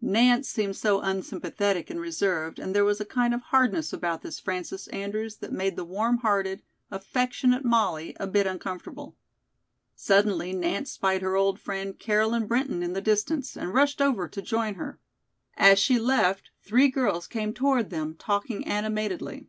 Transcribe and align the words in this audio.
Nance 0.00 0.48
seemed 0.48 0.74
so 0.74 1.00
unsympathetic 1.00 1.88
and 1.88 2.00
reserved 2.00 2.58
and 2.58 2.74
there 2.74 2.84
was 2.84 3.00
a 3.00 3.04
kind 3.04 3.32
of 3.32 3.40
hardness 3.42 3.92
about 3.92 4.22
this 4.22 4.40
Frances 4.40 4.88
Andrews 4.88 5.36
that 5.36 5.52
made 5.52 5.76
the 5.76 5.84
warm 5.84 6.16
hearted, 6.18 6.64
affectionate 6.90 7.64
Molly 7.64 8.16
a 8.18 8.26
bit 8.26 8.44
uncomfortable. 8.44 9.16
Suddenly 9.94 10.52
Nance 10.52 10.90
spied 10.90 11.22
her 11.22 11.36
old 11.36 11.60
friend, 11.60 11.96
Caroline 11.96 12.48
Brinton, 12.48 12.82
in 12.82 12.92
the 12.92 13.00
distance, 13.00 13.56
and 13.56 13.72
rushed 13.72 14.02
over 14.02 14.26
to 14.26 14.42
join 14.42 14.74
her. 14.74 14.98
As 15.56 15.78
she 15.78 16.00
left, 16.00 16.50
three 16.60 16.88
girls 16.88 17.28
came 17.28 17.54
toward 17.54 17.90
them, 17.90 18.16
talking 18.18 18.66
animatedly. 18.66 19.46